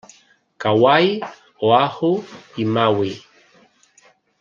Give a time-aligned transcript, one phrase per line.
[0.63, 1.03] Kauai,
[1.69, 2.11] Oahu
[2.65, 3.15] i Maui.